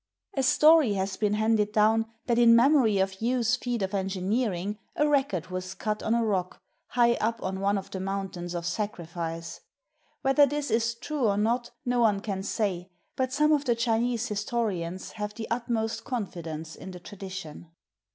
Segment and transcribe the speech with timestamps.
[0.33, 5.07] [A story has been handed down that in memory of Yu's feat of engineering a
[5.07, 9.59] record was cut on a rock, high up on one of the mountains of sacrifice.
[10.23, 14.27] Whether this is true or not, no one can say; but some of the Chinese
[14.27, 17.69] historians have the utmost confidence in the tradition.